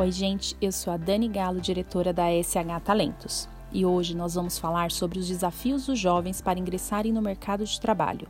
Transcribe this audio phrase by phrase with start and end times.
[0.00, 4.58] Oi, gente, eu sou a Dani Galo, diretora da SH Talentos, e hoje nós vamos
[4.58, 8.26] falar sobre os desafios dos jovens para ingressarem no mercado de trabalho.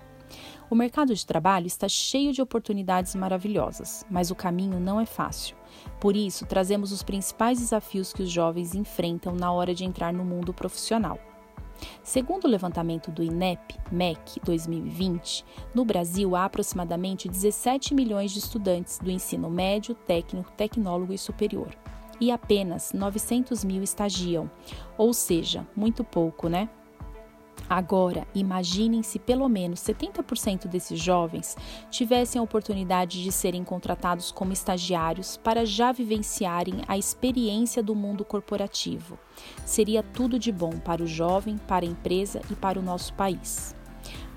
[0.68, 5.54] O mercado de trabalho está cheio de oportunidades maravilhosas, mas o caminho não é fácil.
[6.00, 10.24] Por isso, trazemos os principais desafios que os jovens enfrentam na hora de entrar no
[10.24, 11.20] mundo profissional.
[12.02, 15.44] Segundo o levantamento do INEP MEC 2020,
[15.74, 21.68] no Brasil há aproximadamente 17 milhões de estudantes do ensino médio, técnico, tecnólogo e superior.
[22.20, 24.50] E apenas 900 mil estagiam,
[24.98, 26.68] ou seja, muito pouco, né?
[27.68, 31.56] Agora, imaginem se pelo menos 70% desses jovens
[31.90, 38.24] tivessem a oportunidade de serem contratados como estagiários para já vivenciarem a experiência do mundo
[38.24, 39.18] corporativo.
[39.64, 43.74] Seria tudo de bom para o jovem, para a empresa e para o nosso país.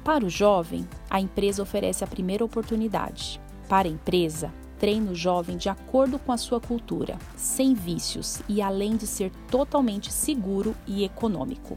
[0.04, 3.40] Para o jovem, a empresa oferece a primeira oportunidade.
[3.70, 8.62] Para a empresa, treina o jovem de acordo com a sua cultura, sem vícios e
[8.62, 11.76] além de ser totalmente seguro e econômico.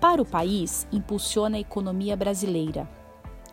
[0.00, 2.88] Para o país, impulsiona a economia brasileira.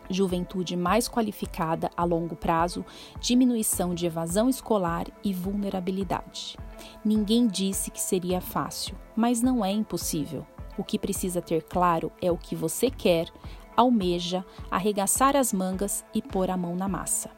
[0.08, 2.82] Juventude mais qualificada a longo prazo,
[3.20, 6.56] diminuição de evasão escolar e vulnerabilidade.
[7.04, 10.46] Ninguém disse que seria fácil, mas não é impossível.
[10.78, 13.28] O que precisa ter claro é o que você quer,
[13.76, 17.37] almeja, arregaçar as mangas e pôr a mão na massa.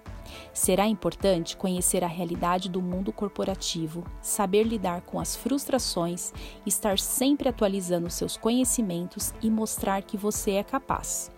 [0.53, 6.33] Será importante conhecer a realidade do mundo corporativo, saber lidar com as frustrações,
[6.67, 11.31] estar sempre atualizando seus conhecimentos e mostrar que você é capaz.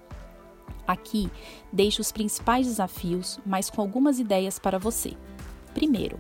[0.87, 1.31] Aqui
[1.73, 5.15] deixo os principais desafios, mas com algumas ideias para você.
[5.73, 6.19] Primeiro,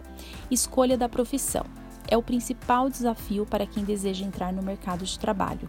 [0.50, 1.64] escolha da profissão.
[2.08, 5.68] É o principal desafio para quem deseja entrar no mercado de trabalho.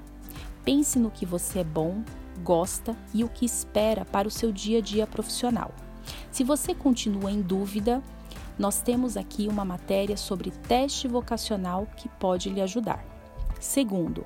[0.63, 2.03] Pense no que você é bom,
[2.43, 5.73] gosta e o que espera para o seu dia a dia profissional.
[6.31, 8.01] Se você continua em dúvida,
[8.57, 13.05] nós temos aqui uma matéria sobre teste vocacional que pode lhe ajudar.
[13.59, 14.25] Segundo,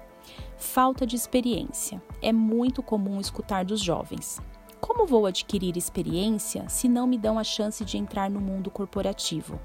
[0.58, 2.02] falta de experiência.
[2.22, 4.42] É muito comum escutar dos jovens.
[4.80, 9.60] Como vou adquirir experiência se não me dão a chance de entrar no mundo corporativo?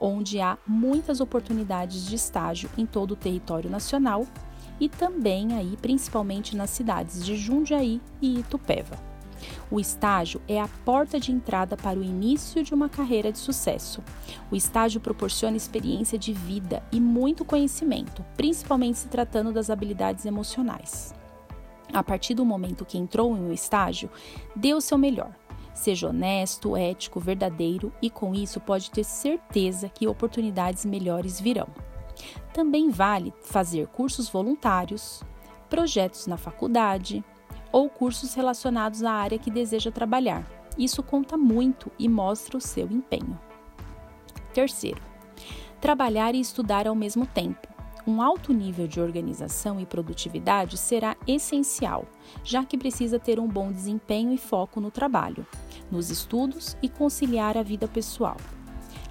[0.00, 4.26] onde há muitas oportunidades de estágio em todo o território nacional
[4.80, 9.09] e também aí principalmente nas cidades de Jundiaí e Itupeva.
[9.70, 14.02] O estágio é a porta de entrada para o início de uma carreira de sucesso.
[14.50, 21.14] O estágio proporciona experiência de vida e muito conhecimento, principalmente se tratando das habilidades emocionais.
[21.92, 24.10] A partir do momento que entrou em um estágio,
[24.54, 25.34] dê o seu melhor.
[25.74, 31.68] Seja honesto, ético, verdadeiro e com isso pode ter certeza que oportunidades melhores virão.
[32.52, 35.22] Também vale fazer cursos voluntários,
[35.68, 37.24] projetos na faculdade,
[37.72, 40.46] ou cursos relacionados à área que deseja trabalhar.
[40.78, 43.38] Isso conta muito e mostra o seu empenho.
[44.52, 45.00] Terceiro,
[45.80, 47.68] trabalhar e estudar ao mesmo tempo.
[48.06, 52.06] Um alto nível de organização e produtividade será essencial,
[52.42, 55.46] já que precisa ter um bom desempenho e foco no trabalho,
[55.90, 58.38] nos estudos e conciliar a vida pessoal.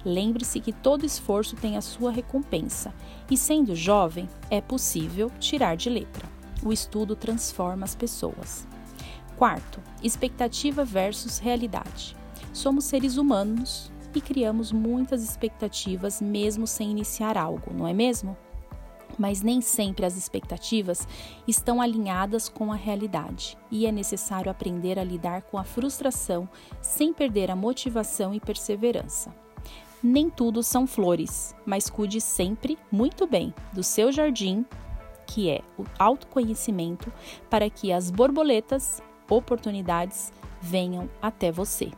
[0.04, 2.92] Lembre-se que todo esforço tem a sua recompensa
[3.30, 8.66] e, sendo jovem, é possível tirar de letra o estudo transforma as pessoas.
[9.36, 12.16] Quarto, expectativa versus realidade.
[12.52, 18.36] Somos seres humanos e criamos muitas expectativas mesmo sem iniciar algo, não é mesmo?
[19.18, 21.06] Mas nem sempre as expectativas
[21.46, 26.48] estão alinhadas com a realidade e é necessário aprender a lidar com a frustração
[26.80, 29.34] sem perder a motivação e perseverança.
[30.02, 34.64] Nem tudo são flores, mas cuide sempre muito bem do seu jardim
[35.30, 37.12] que é o autoconhecimento
[37.48, 41.92] para que as borboletas, oportunidades, venham até você.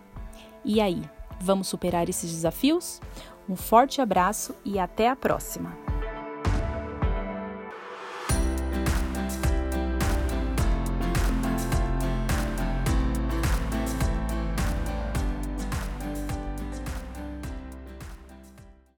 [0.64, 1.02] E aí,
[1.40, 3.00] vamos superar esses desafios?
[3.48, 5.91] Um forte abraço e até a próxima!